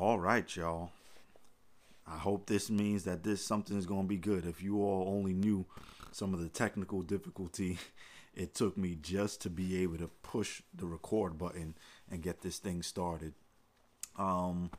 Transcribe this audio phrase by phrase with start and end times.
[0.00, 0.92] All right, y'all.
[2.06, 4.46] I hope this means that this something is going to be good.
[4.46, 5.66] If you all only knew
[6.12, 7.78] some of the technical difficulty
[8.36, 11.74] it took me just to be able to push the record button
[12.08, 13.34] and get this thing started.
[14.16, 14.70] Um,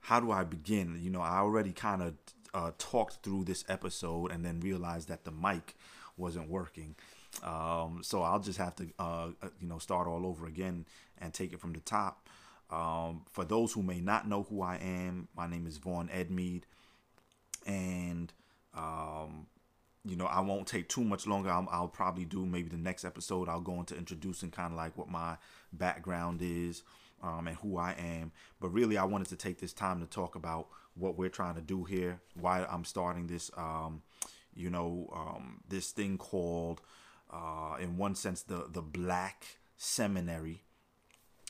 [0.00, 1.00] how do I begin?
[1.00, 2.14] You know, I already kind of
[2.52, 5.74] uh, talked through this episode and then realized that the mic
[6.18, 6.96] wasn't working.
[7.42, 10.84] Um, so I'll just have to, uh, uh you know, start all over again
[11.16, 12.28] and take it from the top.
[12.70, 16.64] Um, for those who may not know who I am, my name is Vaughn Edmead,
[17.66, 18.32] and
[18.74, 19.46] um,
[20.04, 21.50] you know I won't take too much longer.
[21.50, 23.48] I'll, I'll, probably do maybe the next episode.
[23.48, 25.36] I'll go into introducing kind of like what my
[25.72, 26.82] background is
[27.22, 28.32] um, and who I am.
[28.60, 31.62] But really, I wanted to take this time to talk about what we're trying to
[31.62, 32.20] do here.
[32.38, 34.02] Why I'm starting this, um,
[34.54, 36.82] you know, um, this thing called,
[37.32, 40.64] uh, in one sense, the the Black Seminary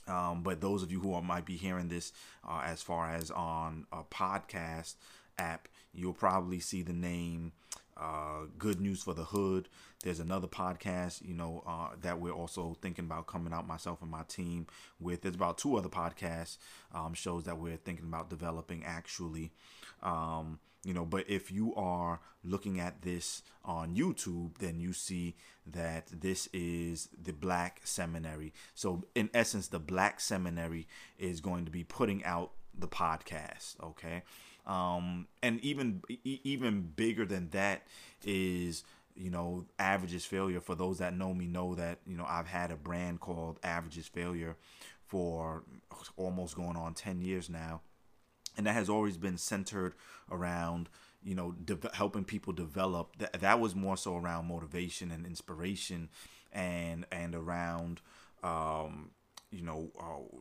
[0.08, 2.12] um, but those of you who are, might be hearing this
[2.48, 4.94] uh, as far as on a podcast
[5.38, 7.52] app, you'll probably see the name
[7.96, 9.68] uh, Good News for the Hood.
[10.04, 14.10] There's another podcast, you know, uh, that we're also thinking about coming out, myself and
[14.10, 14.66] my team,
[15.00, 15.22] with.
[15.22, 16.58] There's about two other podcast
[16.94, 19.50] um, shows that we're thinking about developing actually.
[20.02, 25.34] Um, you know but if you are looking at this on youtube then you see
[25.72, 28.52] that this is the black seminary.
[28.74, 30.86] So in essence the black seminary
[31.18, 34.22] is going to be putting out the podcast okay?
[34.66, 37.82] Um and even even bigger than that
[38.24, 38.84] is
[39.14, 40.60] you know averages failure.
[40.60, 44.06] For those that know me know that you know i've had a brand called averages
[44.06, 44.56] failure
[45.06, 45.64] for
[46.16, 47.80] almost going on 10 years now
[48.58, 49.94] and that has always been centered
[50.30, 50.90] around
[51.22, 53.16] you know de- helping people develop.
[53.18, 56.10] That that was more so around motivation and inspiration
[56.52, 58.00] and and around
[58.42, 59.12] um,
[59.50, 60.38] you know uh,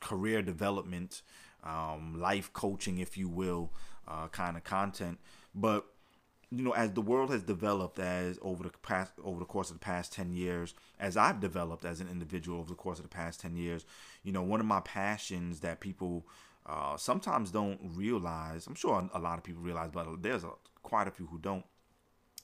[0.00, 1.22] career development
[1.64, 3.72] um, life coaching if you will
[4.08, 5.18] uh, kind of content.
[5.54, 5.86] But
[6.50, 9.76] you know as the world has developed as over the past over the course of
[9.76, 13.08] the past 10 years as i've developed as an individual over the course of the
[13.08, 13.84] past 10 years
[14.22, 16.26] you know one of my passions that people
[16.66, 18.66] uh, sometimes don't realize.
[18.66, 20.50] I'm sure a lot of people realize, but there's a,
[20.82, 21.64] quite a few who don't.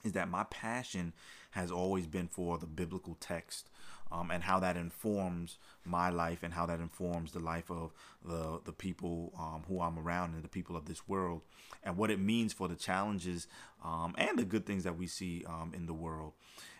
[0.03, 1.13] Is that my passion
[1.51, 3.69] has always been for the biblical text
[4.11, 7.91] um, and how that informs my life and how that informs the life of
[8.25, 11.41] the the people um, who I'm around and the people of this world
[11.83, 13.47] and what it means for the challenges
[13.83, 16.33] um, and the good things that we see um, in the world.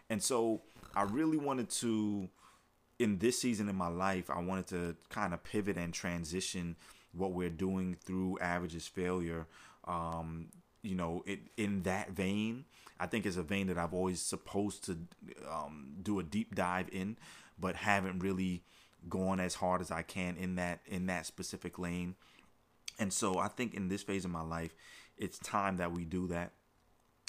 [0.09, 0.61] And so
[0.95, 2.29] I really wanted to,
[2.99, 6.75] in this season in my life, I wanted to kind of pivot and transition
[7.13, 9.47] what we're doing through averages failure
[9.85, 10.47] um,
[10.81, 12.65] you know it in that vein
[12.99, 14.97] i think is a vein that i've always supposed to
[15.49, 17.17] um, do a deep dive in
[17.59, 18.63] but haven't really
[19.09, 22.15] gone as hard as i can in that in that specific lane.
[22.99, 24.75] And so i think in this phase of my life
[25.17, 26.51] it's time that we do that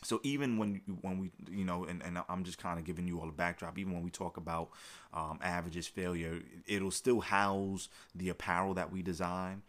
[0.03, 3.21] so even when when we you know and, and i'm just kind of giving you
[3.21, 4.71] all a backdrop even when we talk about
[5.15, 9.63] um, averages failure it'll still house the apparel that we design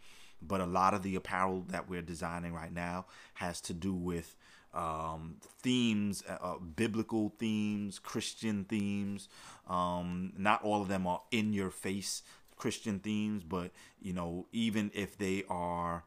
[0.46, 4.36] but a lot of the apparel that we're designing right now has to do with
[4.74, 9.28] um, themes, uh, uh biblical themes, Christian themes.
[9.68, 12.22] Um, not all of them are in your face
[12.56, 13.70] Christian themes, but
[14.02, 16.04] you know, even if they are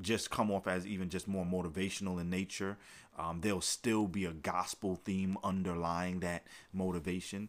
[0.00, 2.76] just come off as even just more motivational in nature,
[3.18, 7.48] um, there'll still be a gospel theme underlying that motivation.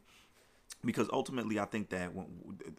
[0.85, 2.11] Because ultimately i think that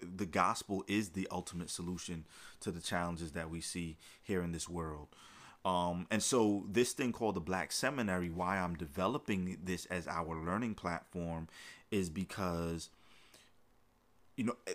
[0.00, 2.24] the gospel is the ultimate solution
[2.60, 5.08] to the challenges that we see here in this world.
[5.64, 10.42] Um, and so this thing called the black seminary why i'm developing this as our
[10.42, 11.48] learning platform
[11.90, 12.88] is because
[14.36, 14.74] you know eh,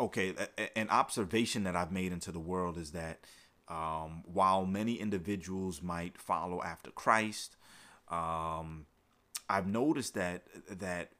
[0.00, 0.34] okay
[0.74, 3.20] an observation that i've made into the world is that
[3.68, 7.56] um, while many individuals might follow after Christ,
[8.08, 8.86] um,
[9.48, 11.12] I've noticed that that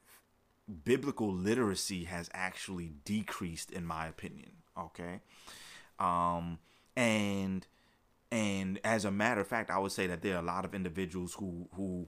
[0.83, 4.51] biblical literacy has actually decreased, in my opinion.
[4.77, 5.19] Okay,
[5.99, 6.59] um,
[6.95, 7.65] and
[8.31, 10.73] and as a matter of fact, I would say that there are a lot of
[10.73, 12.07] individuals who who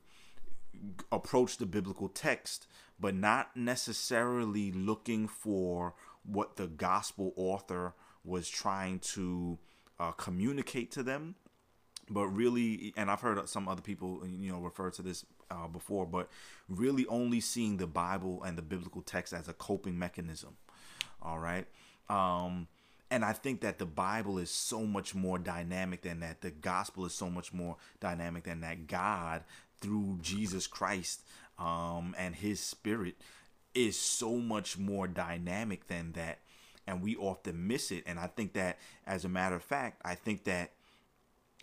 [1.12, 2.68] approach the biblical text,
[3.00, 7.94] but not necessarily looking for what the gospel author
[8.24, 9.60] was trying to
[10.02, 11.36] uh, communicate to them.
[12.10, 16.06] But really and i've heard some other people you know refer to this uh, before
[16.06, 16.30] but
[16.68, 20.58] really only seeing the bible and the biblical text as a coping mechanism.
[21.22, 21.68] All right?
[22.10, 22.68] Um,
[23.10, 26.42] and i think that the bible is so much more dynamic than that.
[26.42, 28.88] The gospel is so much more dynamic than that.
[28.88, 29.44] God
[29.80, 31.22] through jesus christ
[31.58, 33.16] um, and his spirit
[33.74, 36.40] is so much more dynamic than that
[36.92, 38.04] and we often miss it.
[38.06, 38.78] And I think that,
[39.08, 40.74] as a matter of fact, I think that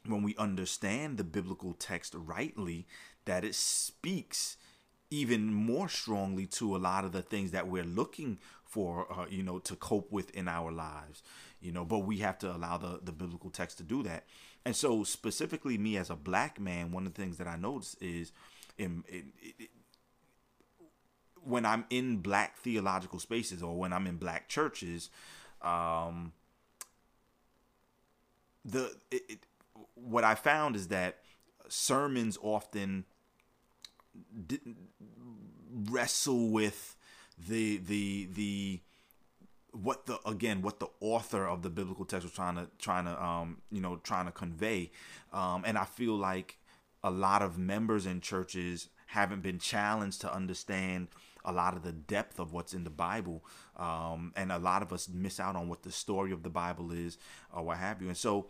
[0.07, 2.87] when we understand the biblical text rightly,
[3.27, 4.57] that it speaks
[5.11, 9.43] even more strongly to a lot of the things that we're looking for, uh, you
[9.43, 11.23] know, to cope with in our lives,
[11.61, 11.85] you know.
[11.85, 14.25] But we have to allow the the biblical text to do that.
[14.65, 17.97] And so, specifically, me as a black man, one of the things that I notice
[18.01, 18.33] is,
[18.77, 19.67] in, in, in
[21.49, 25.11] when I'm in black theological spaces or when I'm in black churches,
[25.63, 26.33] um,
[28.65, 29.39] the it, it,
[29.95, 31.19] what I found is that
[31.69, 33.05] sermons often
[35.91, 36.97] wrestle with
[37.39, 38.81] the the the
[39.73, 43.23] what the again what the author of the biblical text was trying to trying to
[43.23, 44.91] um you know trying to convey.
[45.33, 46.59] Um and i feel like
[47.03, 51.09] a lot of members in churches haven't been challenged to understand
[51.45, 53.45] a lot of the depth of what's in the bible
[53.77, 56.93] um and a lot of us miss out on what the story of the bible
[56.93, 57.19] is
[57.55, 58.47] or what have you and so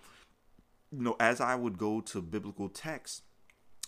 [0.91, 3.23] you know as i would go to biblical texts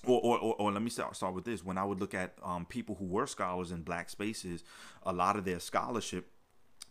[0.07, 1.63] or, or, or, or, let me start, start with this.
[1.63, 4.65] When I would look at um, people who were scholars in black spaces,
[5.03, 6.31] a lot of their scholarship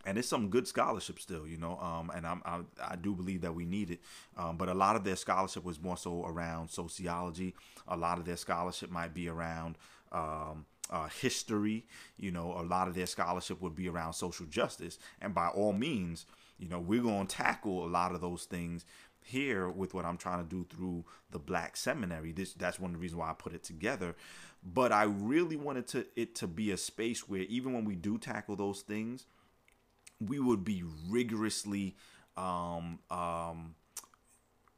[0.05, 3.41] and it's some good scholarship still, you know, um, and I'm, I, I do believe
[3.41, 3.99] that we need it.
[4.37, 7.53] Um, but a lot of their scholarship was more so around sociology.
[7.87, 9.77] A lot of their scholarship might be around
[10.11, 11.85] um, uh, history.
[12.17, 14.99] You know, a lot of their scholarship would be around social justice.
[15.21, 16.25] And by all means,
[16.57, 18.85] you know, we're going to tackle a lot of those things
[19.23, 22.31] here with what I'm trying to do through the Black Seminary.
[22.31, 24.15] This that's one of the reasons why I put it together.
[24.63, 28.17] But I really wanted to it to be a space where even when we do
[28.17, 29.25] tackle those things,
[30.19, 31.95] we would be rigorously
[32.35, 33.75] um, um,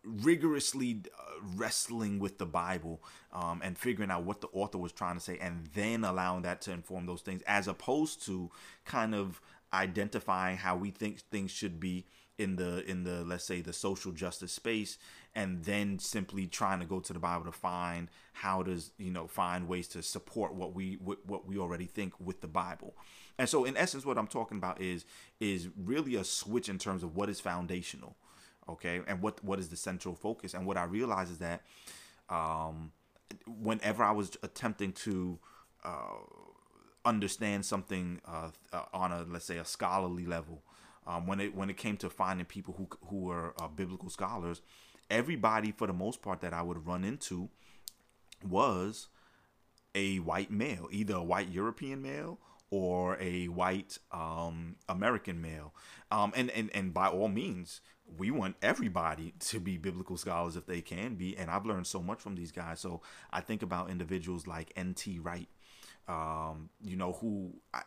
[0.03, 1.21] rigorously uh,
[1.55, 3.03] wrestling with the Bible
[3.33, 6.61] um, and figuring out what the author was trying to say, and then allowing that
[6.61, 8.49] to inform those things, as opposed to
[8.85, 9.41] kind of
[9.73, 12.05] identifying how we think things should be
[12.37, 14.97] in the in the let's say the social justice space
[15.35, 19.27] and then simply trying to go to the bible to find how does you know
[19.27, 22.95] find ways to support what we what we already think with the bible.
[23.37, 25.05] And so in essence what i'm talking about is
[25.39, 28.15] is really a switch in terms of what is foundational
[28.71, 31.61] okay and what what is the central focus and what i realize is that
[32.29, 32.91] um
[33.47, 35.39] whenever i was attempting to
[35.83, 36.17] uh
[37.03, 40.61] understand something uh, uh, on a let's say a scholarly level
[41.07, 44.61] um, when it when it came to finding people who who were uh, biblical scholars,
[45.09, 47.49] everybody for the most part that I would run into
[48.47, 49.07] was
[49.95, 52.39] a white male, either a white European male
[52.69, 55.73] or a white um, American male.
[56.09, 57.81] Um, and, and, and by all means,
[58.17, 61.37] we want everybody to be biblical scholars if they can be.
[61.37, 62.79] And I've learned so much from these guys.
[62.79, 65.19] So I think about individuals like N.T.
[65.19, 65.47] Wright,
[66.07, 67.81] um, you know, who I,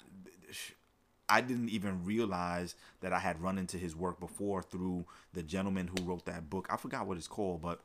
[1.29, 5.88] I didn't even realize that I had run into his work before through the gentleman
[5.88, 6.67] who wrote that book.
[6.70, 7.81] I forgot what it's called, but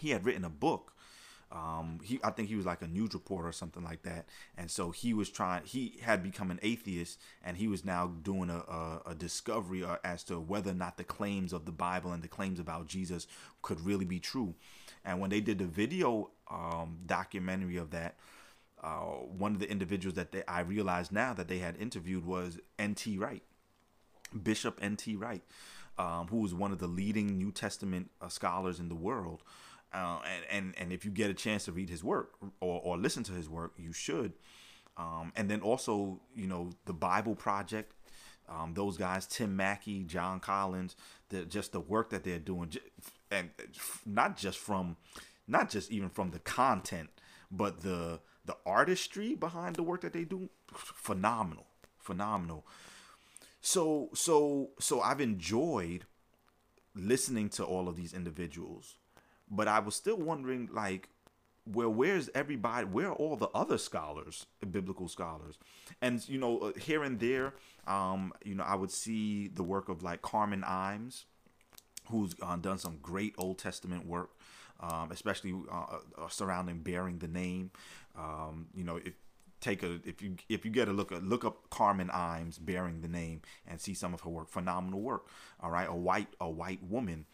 [0.00, 0.93] he had written a book.
[1.54, 4.26] Um, he, I think he was like a news reporter or something like that,
[4.58, 5.64] and so he was trying.
[5.64, 9.96] He had become an atheist, and he was now doing a, a, a discovery uh,
[10.02, 13.28] as to whether or not the claims of the Bible and the claims about Jesus
[13.62, 14.54] could really be true.
[15.04, 18.16] And when they did the video um, documentary of that,
[18.82, 22.58] uh, one of the individuals that they, I realized now that they had interviewed was
[22.78, 23.16] N.T.
[23.16, 23.42] Wright,
[24.42, 25.14] Bishop N.T.
[25.16, 25.42] Wright,
[25.98, 29.42] um, who was one of the leading New Testament uh, scholars in the world.
[29.94, 32.96] Uh, and, and and if you get a chance to read his work or, or
[32.96, 34.32] listen to his work, you should.
[34.96, 37.92] Um, and then also, you know, the Bible Project,
[38.48, 40.96] um, those guys, Tim Mackie, Jon Collins,
[41.30, 42.72] the, just the work that they're doing,
[43.30, 43.50] and
[44.06, 44.96] not just from,
[45.48, 47.10] not just even from the content,
[47.50, 51.66] but the the artistry behind the work that they do phenomenal
[51.98, 52.66] phenomenal
[53.60, 56.04] so so so i've enjoyed
[56.94, 58.96] listening to all of these individuals
[59.54, 61.08] but i was still wondering like
[61.66, 65.58] well where's everybody where are all the other scholars biblical scholars
[66.02, 67.54] and you know uh, here and there
[67.86, 71.24] um you know i would see the work of like carmen imes
[72.10, 74.30] who's uh, done some great old testament work
[74.80, 77.70] um, especially uh, uh, surrounding bearing the name.
[78.16, 79.14] Um, you know, if
[79.60, 83.00] take a if you if you get a look at look up Carmen Imes bearing
[83.00, 85.26] the name and see some of her work, phenomenal work.
[85.60, 87.26] All right, a white a white woman,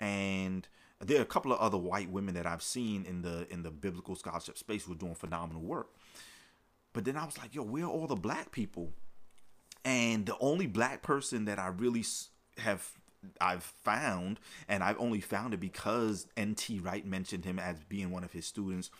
[0.00, 0.66] and
[1.00, 3.70] there are a couple of other white women that I've seen in the in the
[3.70, 5.90] biblical scholarship space who are doing phenomenal work.
[6.92, 8.92] But then I was like, yo, where are all the black people?
[9.84, 12.04] And the only black person that I really
[12.58, 12.90] have
[13.40, 16.80] I've found, and I've only found it because N.T.
[16.80, 18.90] Wright mentioned him as being one of his students,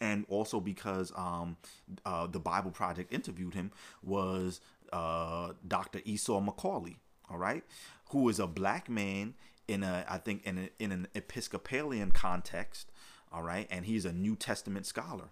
[0.00, 1.56] and also because um,
[2.04, 4.60] uh, the Bible Project interviewed him, was
[4.92, 6.00] uh, Dr.
[6.04, 6.96] Esau McCaulley,
[7.30, 7.64] all right,
[8.10, 9.34] who is a black man
[9.68, 12.90] in a I think in a, in an Episcopalian context,
[13.30, 15.30] all right, and he's a New Testament scholar,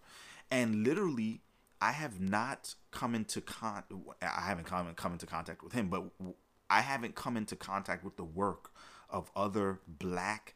[0.50, 1.40] and literally
[1.80, 3.82] I have not come into con
[4.22, 6.04] I haven't come come into contact with him, but
[6.70, 8.70] I haven't come into contact with the work
[9.10, 10.54] of other black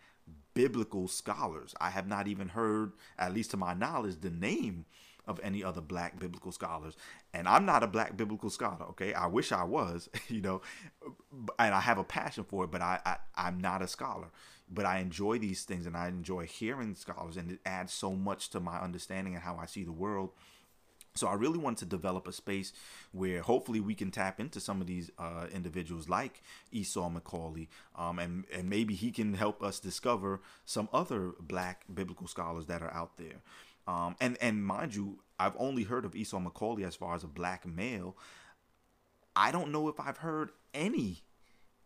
[0.55, 1.75] biblical scholars.
[1.81, 4.87] I have not even heard, at least to my knowledge, the name
[5.27, 6.97] of any other black biblical scholars.
[7.33, 9.15] And I'm not a black biblical scholar, okay?
[9.15, 10.63] I wish I was, you know,
[11.59, 14.29] and I have a passion for it, but I, I I'm not a scholar.
[14.73, 18.51] But I enjoy these things and I enjoy hearing scholars and it adds so much
[18.51, 20.31] to my understanding and how I see the world
[21.15, 22.73] so I really want to develop a space
[23.13, 28.19] where hopefully we can tap into some of these uh, individuals like Esau McCaulley, um,
[28.19, 32.95] and and maybe he can help us discover some other Black biblical scholars that are
[32.95, 33.43] out there.
[33.89, 37.29] Um, and and mind you, I've only heard of Esau McCaulley as far as a
[37.29, 38.17] black male.
[39.35, 41.23] I don't know if I've heard any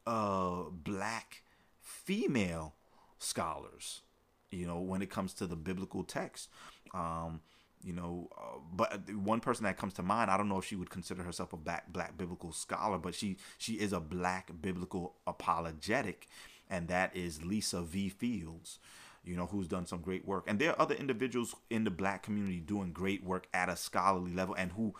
[0.06, 1.42] uh, black
[1.80, 2.74] female
[3.18, 4.02] scholars.
[4.50, 6.48] You know, when it comes to the biblical text.
[6.92, 7.40] Um,
[7.84, 10.76] you know uh, but one person that comes to mind i don't know if she
[10.76, 15.14] would consider herself a black black biblical scholar but she she is a black biblical
[15.26, 16.26] apologetic
[16.70, 18.78] and that is lisa v fields
[19.24, 22.22] you know who's done some great work and there are other individuals in the black
[22.22, 24.94] community doing great work at a scholarly level and who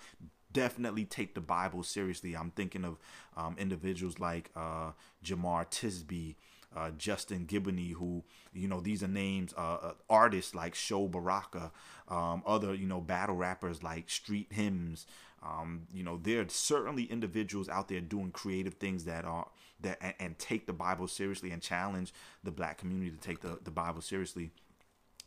[0.54, 2.96] definitely take the bible seriously i'm thinking of
[3.37, 4.92] um, individuals like uh,
[5.23, 6.37] jemar tisby
[6.76, 11.70] uh, Justin Giboney, who you know these are names, uh, uh, artists like Sho Baraka,
[12.08, 15.06] um, other you know battle rappers like Street Hymns.
[15.42, 19.49] Um, you know there are certainly individuals out there doing creative things that are
[19.80, 23.58] that and, and, take the Bible seriously and challenge the black community to take the,
[23.62, 24.50] the Bible seriously.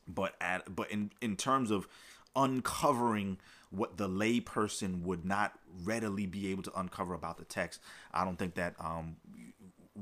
[0.07, 1.87] But at but in in terms of
[2.35, 3.37] uncovering
[3.69, 7.81] what the layperson would not readily be able to uncover about the text.
[8.13, 9.17] I don't think that um,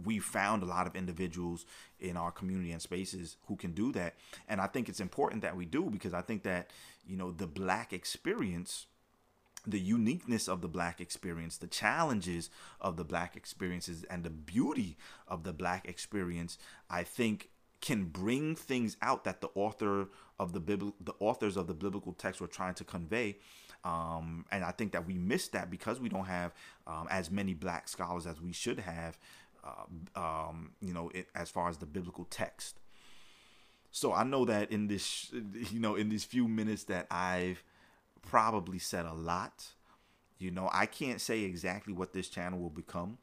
[0.04, 1.66] we found a lot of individuals
[2.00, 4.16] in our community and spaces who can do that
[4.48, 6.70] and i think it's important that we do because i think that
[7.08, 8.88] you know the black experience
[9.68, 12.50] the uniqueness of the black experience the challenges
[12.82, 16.58] of the black experiences and the beauty of the black experience
[16.90, 17.50] i think
[17.86, 20.08] can bring things out that the author
[20.40, 23.38] of the biblical the authors of the biblical text were trying to convey
[23.84, 26.54] um, and I think that we miss that because we don't have
[26.88, 29.18] um, as many black scholars as we should have
[29.66, 32.80] uh, um, you know, it, as far as the biblical text.
[33.92, 35.32] So I know that in this,
[35.72, 37.64] you know, in these few minutes that I've
[38.22, 39.66] probably said a lot.
[40.38, 43.18] You know, I can't say exactly what this channel will become.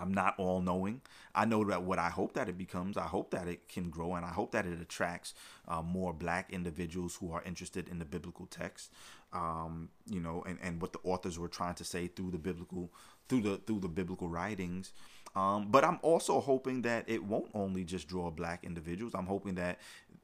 [0.00, 1.00] I'm not all knowing.
[1.34, 4.14] I know that what I hope that it becomes, I hope that it can grow,
[4.14, 5.34] and I hope that it attracts
[5.68, 8.90] uh, more black individuals who are interested in the biblical text.
[9.32, 12.92] Um, you know, and, and what the authors were trying to say through the biblical
[13.28, 14.92] through the through the biblical writings.
[15.34, 19.14] Um, but I'm also hoping that it won't only just draw black individuals.
[19.14, 19.78] I'm hoping that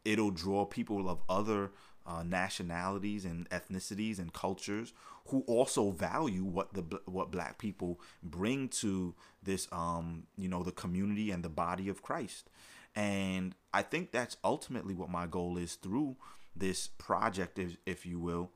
[0.04, 1.70] it'll draw people of other
[2.08, 4.94] uh, nationalities and ethnicities and cultures
[5.26, 10.72] who also value what the what black people bring to this um you know the
[10.72, 12.48] community and the body of Christ.
[12.96, 16.16] And I think that's ultimately what my goal is through
[16.56, 18.50] this project if, if you will.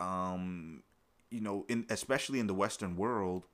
[0.00, 0.82] Um
[1.30, 3.46] you know, in especially in the western world,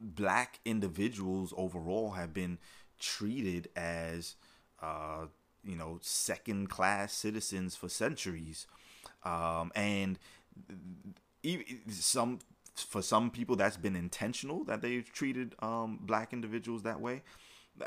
[0.00, 2.58] black individuals overall have been
[2.98, 4.34] treated as
[4.82, 5.26] uh,
[5.64, 8.66] you know second class citizens for centuries.
[9.24, 10.18] Um, and
[11.88, 12.40] some
[12.74, 17.22] for some people that's been intentional that they've treated um, black individuals that way.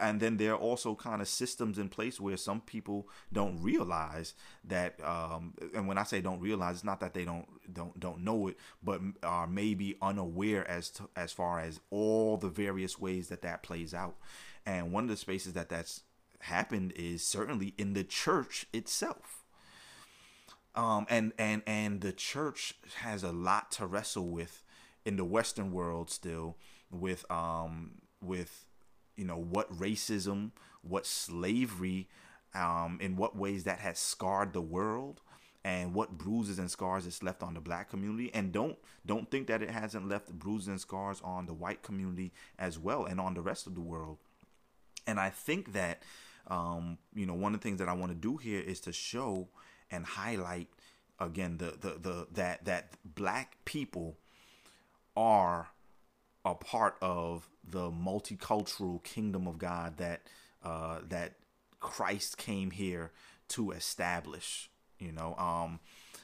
[0.02, 4.34] And then there are also kind of systems in place where some people don't realize
[4.66, 8.20] that um, and when i say don't realize it's not that they don't don't don't
[8.20, 13.30] know it but are maybe unaware as to, as far as all the various ways
[13.30, 14.18] that that plays out.
[14.66, 16.04] And one of the spaces that that's
[16.40, 19.44] happened is certainly in the church itself
[20.76, 24.64] um, and and and the church has a lot to wrestle with
[25.06, 26.56] in the western world still
[26.92, 28.68] with um with
[29.18, 30.52] you know what racism,
[30.84, 32.08] what slavery,
[32.54, 35.22] um, in what ways that has scarred the world,
[35.66, 38.32] and what bruises and scars it's left on the black community.
[38.34, 42.32] And don't don't think that it hasn't left bruises and scars on the white community
[42.58, 44.20] as well, and on the rest of the world.
[45.06, 46.04] And I think that
[46.48, 48.94] um, you know one of the things that I want to do here is to
[48.94, 49.48] show
[49.92, 50.70] and highlight
[51.20, 54.18] again the the the that that black people
[55.16, 55.70] are
[56.46, 60.22] a part of the multicultural kingdom of God that
[60.64, 61.34] uh, that
[61.80, 63.12] Christ came here
[63.50, 64.70] to establish.
[65.00, 65.80] You know, um,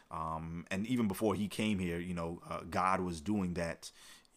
[0.10, 3.92] um, and even before he came here, you know, uh, God was doing that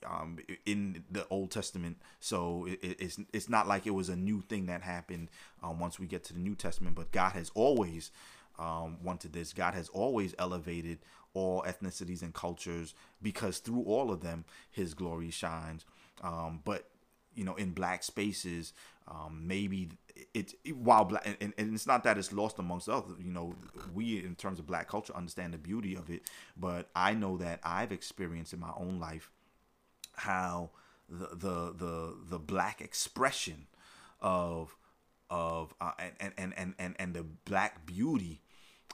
[0.07, 1.99] um, in the Old Testament.
[2.21, 5.29] So it, it's it's not like it was a new thing that happened
[5.63, 6.97] um, once we get to the New Testament.
[6.97, 8.11] But God has always
[8.59, 9.53] um, wanted this.
[9.53, 10.99] God has always elevated
[11.35, 15.85] all ethnicities and cultures because through all of them, His glory shines.
[16.23, 16.89] Um, but
[17.35, 18.73] you know, in black spaces,
[19.09, 19.91] um, maybe
[20.35, 23.17] it's it while black and, and it's not that it's lost amongst others.
[23.23, 23.55] You know,
[23.95, 26.23] we in terms of black culture understand the beauty of it,
[26.57, 29.31] but I know that I've experienced in my own life
[30.17, 30.71] how
[31.09, 33.67] the the the, the black expression
[34.21, 34.77] of
[35.31, 38.41] of uh, and, and and and and the black beauty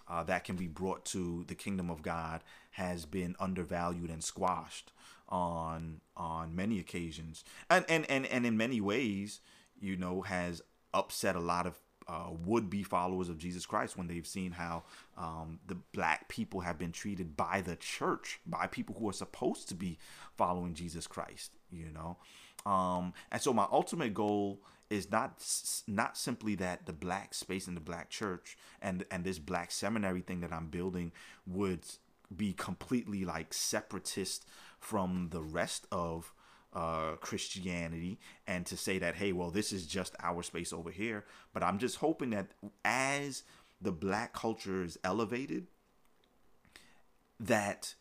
[0.09, 4.93] uh, that can be brought to the kingdom of God has been undervalued and squashed
[5.29, 9.41] on on many occasions, and and and, and in many ways,
[9.81, 10.63] you know, has
[10.93, 14.85] upset a lot of uh, would be followers of Jesus Christ when they've seen how
[15.17, 19.69] um, the black people have been treated by the church, by people who are supposed
[19.69, 19.99] to be
[20.37, 22.17] following Jesus Christ, you know.
[22.71, 25.43] Um, and so my ultimate goal is not
[25.87, 30.21] not simply that the black space in the black church and and this black seminary
[30.21, 31.13] thing that I'm building
[31.47, 31.85] would
[32.35, 34.47] be completely like separatist
[34.79, 36.33] from the rest of
[36.73, 41.25] uh, Christianity and to say that, hey, well, this is just our space over here.
[41.53, 42.49] But I'm just hoping that
[42.85, 43.43] as
[43.81, 45.67] the black culture is elevated,
[47.41, 47.95] that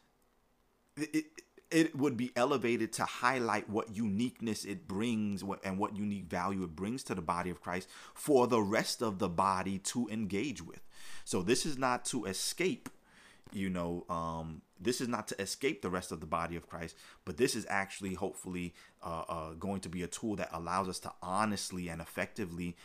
[0.97, 1.25] it,
[1.71, 6.75] it would be elevated to highlight what uniqueness it brings and what unique value it
[6.75, 10.81] brings to the body of Christ for the rest of the body to engage with.
[11.23, 12.89] So this is not to escape,
[13.53, 16.95] you know, um, this is not to escape the rest of the body of Christ,
[17.25, 20.99] but this is actually hopefully uh, uh, going to be a tool that allows us
[20.99, 22.75] to honestly and effectively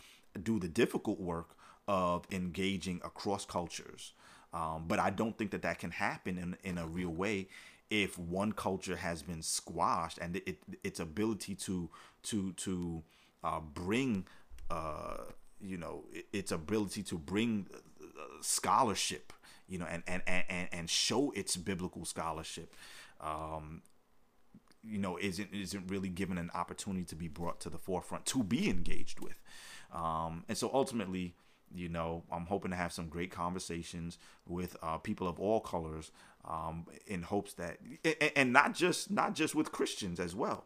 [0.43, 1.57] do the difficult work
[1.89, 4.13] of engaging across cultures.
[4.53, 7.49] Um, but I don't think that that can happen in, in a real way
[7.91, 11.89] if one culture has been squashed and it, its ability to
[12.25, 13.03] to to
[13.45, 14.27] uh, bring
[14.71, 15.19] uh,
[15.61, 19.33] you know its ability to bring uh, scholarship
[19.69, 22.75] you know and and and and show its biblical scholarship
[23.21, 23.83] um,
[24.85, 28.43] you know isn't isn't really given an opportunity to be brought to the forefront to
[28.43, 29.41] be engaged with
[29.93, 31.35] um, and so ultimately
[31.75, 36.13] you know i'm hoping to have some great conversations with uh, people of all colors
[36.47, 37.79] um, in hopes that
[38.37, 40.65] and not just not just with Christians as well.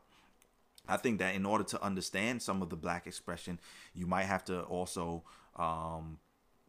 [0.88, 3.60] I think that in order to understand some of the black expression,
[3.94, 5.22] you might have to also,
[5.56, 6.18] um,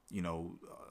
[0.10, 0.91] you know, uh,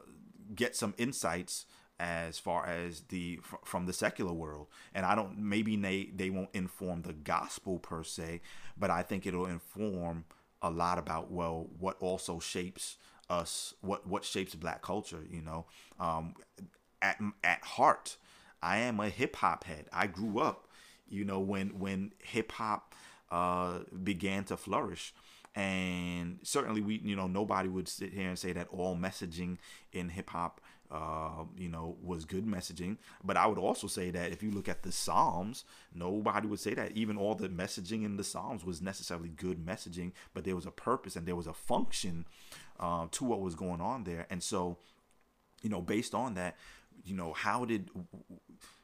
[0.55, 1.67] get some insights
[1.99, 4.69] as far as the from the secular world.
[4.95, 8.41] And i don't maybe they they won't inform the gospel per se
[8.77, 10.25] but i think it'll inform
[10.63, 12.97] a lot about well what also shapes
[13.31, 15.67] us what what shapes black culture you know?
[15.99, 16.35] Um,
[17.03, 18.17] at at heart,
[18.63, 19.87] I am a hip hop head.
[19.93, 20.69] I grew up,
[21.09, 22.95] you know, when when hip hop
[23.31, 25.15] uh, began to flourish,
[25.55, 29.59] and certainly we, you know, nobody would sit here and say that all messaging
[29.93, 30.61] in hip hop,
[30.91, 32.97] uh, you know, was good messaging.
[33.25, 36.75] But I would also say that if you look at the Psalms, nobody would say
[36.75, 40.67] that even all the messaging in the Psalms was necessarily good messaging, but there was
[40.67, 42.27] a purpose and there was a function
[42.79, 44.79] uh, to what was going on there, and so.
[45.63, 46.57] You know, based on that,
[47.05, 47.91] you know, how did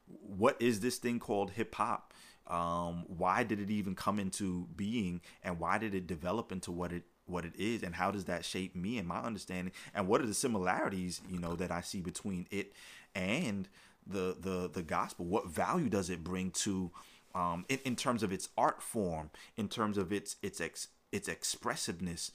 [0.06, 2.12] what is this thing called hip hop?
[2.46, 6.92] Um, why did it even come into being, and why did it develop into what
[6.92, 9.72] it what it is, and how does that shape me and my understanding?
[9.94, 12.72] And what are the similarities, you know, that I see between it
[13.14, 13.68] and
[14.06, 15.24] the the the gospel?
[15.26, 16.90] What value does it bring to
[17.34, 21.28] um, in, in terms of its art form, in terms of its its ex, its
[21.28, 22.30] expressiveness?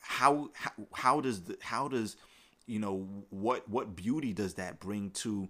[0.00, 2.16] How how how does the how does
[2.66, 5.48] you know what what beauty does that bring to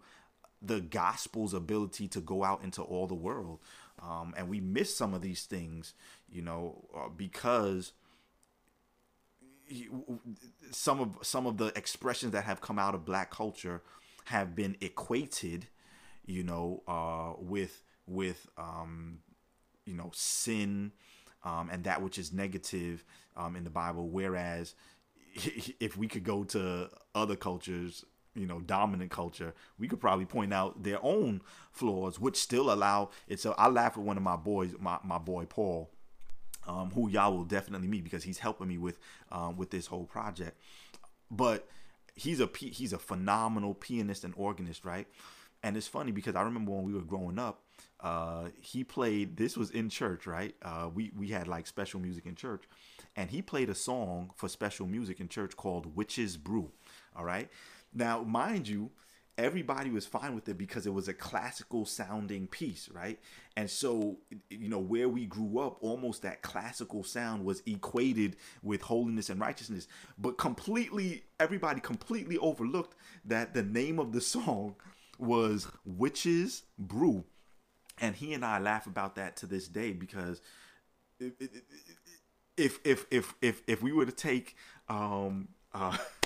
[0.67, 3.61] the gospel's ability to go out into all the world.
[4.03, 5.95] Um, and we miss some of these things
[6.31, 7.93] you know uh, because
[10.71, 13.83] some of some of the expressions that have come out of black culture
[14.27, 15.67] have been equated
[16.25, 19.19] you know uh, with with um,
[19.85, 20.93] you know sin
[21.45, 23.05] um, and that which is negative
[23.37, 24.09] um, in the bible.
[24.09, 24.75] Whereas
[25.81, 28.05] if we could go to other cultures
[28.37, 31.41] you know dominant culture we could probably point out their own
[31.73, 35.19] flaws which still allow it so i laugh with one of my boys my, my
[35.19, 35.91] boy paul
[36.69, 38.99] um, who y'all will definitely meet because he's helping me with
[39.31, 40.61] um, with this whole project
[41.31, 41.69] but
[42.15, 45.07] he's a he's a phenomenal pianist and organist right
[45.63, 47.63] and it's funny because i remember when we were growing up
[48.01, 52.27] uh, he played this was in church right uh, we we had like special music
[52.27, 52.65] in church
[53.17, 56.71] and he played a song for special music in church called Witch's Brew.
[57.17, 57.49] All right.
[57.97, 58.91] Now, mind you,
[59.39, 63.19] everybody was fine with it because it was a classical sounding piece, right?
[63.57, 64.19] And so,
[64.51, 69.41] you know, where we grew up, almost that classical sound was equated with holiness and
[69.41, 69.89] righteousness.
[70.19, 74.77] But completely, everybody completely overlooked that the name of the song
[75.19, 77.25] was Witches Brew.
[77.99, 80.43] And he and I laugh about that to this day because
[81.19, 84.55] if if if if if we were to take
[84.89, 85.97] um uh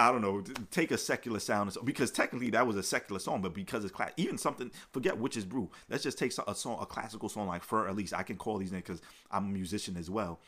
[0.00, 3.52] I don't know, take a secular sound because technically that was a secular song, but
[3.52, 5.70] because it's class, even something forget Witches Brew.
[5.90, 8.14] Let's just take a song, a classical song like Fur Elise.
[8.14, 10.40] I can call these names because I'm a musician as well.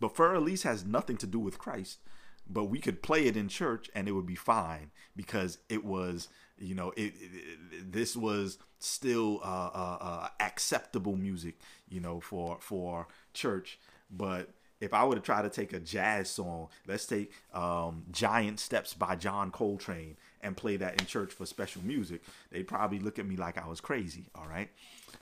[0.00, 2.00] But Fur Elise has nothing to do with Christ,
[2.48, 6.28] but we could play it in church and it would be fine because it was,
[6.58, 12.58] you know, it, it this was still uh, uh, uh, acceptable music, you know, for
[12.60, 13.78] for church,
[14.10, 14.50] but
[14.80, 18.94] if I were to try to take a jazz song, let's take um, Giant Steps
[18.94, 23.26] by John Coltrane and play that in church for special music, they'd probably look at
[23.26, 24.26] me like I was crazy.
[24.34, 24.70] All right.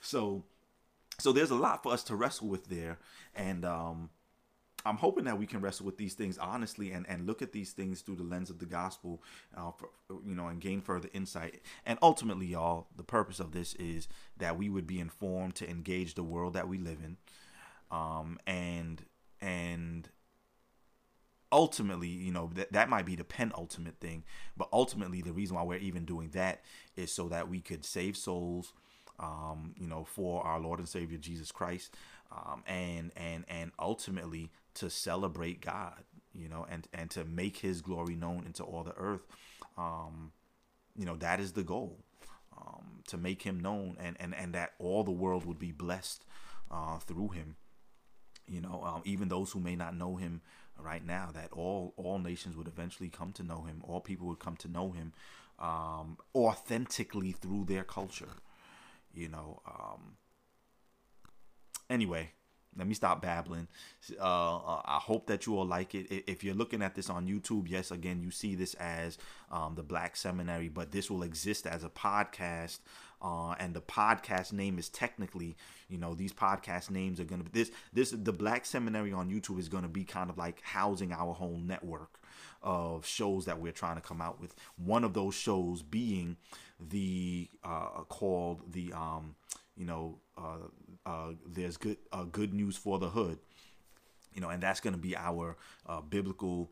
[0.01, 0.45] So,
[1.19, 2.99] so there's a lot for us to wrestle with there.
[3.35, 4.11] And, um,
[4.87, 7.73] I'm hoping that we can wrestle with these things honestly and, and look at these
[7.73, 9.23] things through the lens of the gospel,
[9.57, 9.91] uh, for,
[10.25, 11.61] you know, and gain further insight.
[11.85, 16.15] And ultimately, y'all, the purpose of this is that we would be informed to engage
[16.15, 17.17] the world that we live in,
[17.91, 19.03] um, and
[19.41, 20.09] and
[21.51, 24.23] ultimately you know that that might be the penultimate thing
[24.57, 26.63] but ultimately the reason why we're even doing that
[26.95, 28.75] is so that we could save souls
[29.19, 31.97] um, you know for our lord and savior jesus christ
[32.31, 36.05] um, and and and ultimately to celebrate god
[36.39, 39.27] you know and and to make his glory known into all the earth.
[39.77, 40.33] Um,
[40.97, 41.99] you know that is the goal
[42.57, 46.25] um, to make him known and and and that all the world would be blessed
[46.71, 47.57] uh, through him
[48.49, 50.41] you know um, even those who may not know him
[50.79, 54.39] right now that all all nations would eventually come to know him all people would
[54.39, 55.13] come to know him
[55.59, 58.29] um, authentically through their culture
[59.13, 60.17] you know um,
[61.91, 62.31] anyway
[62.79, 63.67] let me stop babbling.
[64.21, 66.25] Uh, uh, I hope that you all like it.
[66.29, 69.19] If you're looking at this on YouTube, yes, again, you see this as
[69.51, 72.79] um, the Black Seminary, but this will exist as a podcast.
[73.21, 75.57] Uh, and the podcast name is technically,
[75.89, 79.59] you know, these podcast names are gonna be this this the Black Seminary on YouTube
[79.59, 82.21] is gonna be kind of like housing our whole network
[82.63, 84.55] of shows that we're trying to come out with.
[84.77, 86.37] One of those shows being
[86.81, 89.35] the uh, called the um,
[89.77, 90.69] you know uh,
[91.07, 93.39] uh, there's good uh, good news for the hood,
[94.35, 96.71] you know, and that's to be our uh, biblical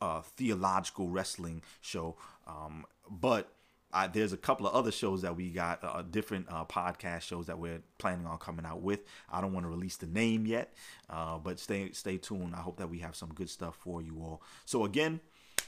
[0.00, 2.16] uh, theological wrestling show.
[2.46, 3.52] Um, but
[3.92, 7.46] I, there's a couple of other shows that we got, uh, different uh, podcast shows
[7.46, 9.00] that we're planning on coming out with.
[9.30, 10.74] I don't want to release the name yet,
[11.08, 12.54] uh, but stay stay tuned.
[12.54, 14.42] I hope that we have some good stuff for you all.
[14.66, 15.20] So again,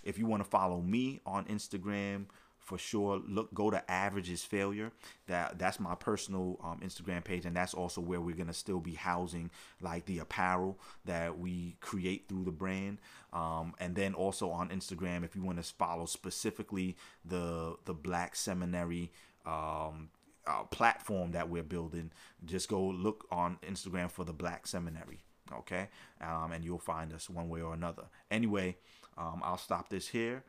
[0.04, 2.26] if you want to follow me on Instagram,
[2.60, 4.92] for sure look go to averages failure.
[5.26, 8.94] That that's my personal um, instagram page and that's also where we're gonna still be
[8.94, 12.98] housing like the apparel that we create through the brand.
[13.32, 18.36] Um, and then also on instagram if you want to follow specifically the the black
[18.36, 19.10] seminary
[19.46, 20.10] um,
[20.46, 22.10] uh, platform that we're building
[22.44, 25.20] just go look on instagram for the black seminary
[25.52, 25.88] okay?
[26.20, 28.04] Um, and you'll find us one way or another.
[28.30, 28.76] Anyway
[29.20, 30.42] um, i'll stop this here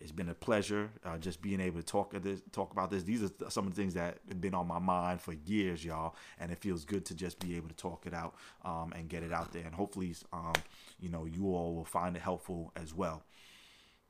[0.00, 3.02] it's been a pleasure uh, just being able to talk this, talk about this.
[3.02, 6.14] These are some of the things that have been on my mind for years, y'all,
[6.38, 9.24] and it feels good to just be able to talk it out um, and get
[9.24, 9.64] it out there.
[9.64, 10.52] And hopefully, um,
[11.00, 13.24] you know, you all will find it helpful as well.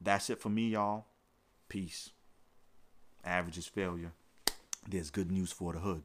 [0.01, 1.07] That's it for me, y'all.
[1.69, 2.11] Peace.
[3.25, 4.13] Average is failure.
[4.87, 6.03] There's good news for the hood.